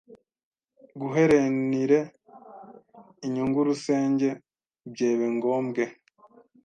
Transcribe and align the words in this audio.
guherenire 0.99 1.99
inyungu 3.25 3.59
rusenge 3.69 4.29
byebe 4.91 5.25
ngombwe 5.35 5.83